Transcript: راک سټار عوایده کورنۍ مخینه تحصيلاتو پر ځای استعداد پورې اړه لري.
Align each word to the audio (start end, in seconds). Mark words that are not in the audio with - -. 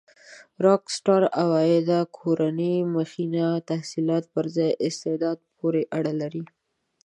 راک 0.65 0.83
سټار 0.95 1.23
عوایده 1.41 1.99
کورنۍ 2.17 2.75
مخینه 2.95 3.45
تحصيلاتو 3.69 4.27
پر 4.33 4.45
ځای 4.55 4.71
استعداد 4.87 5.37
پورې 5.57 5.81
اړه 5.97 6.13
لري. 6.21 6.43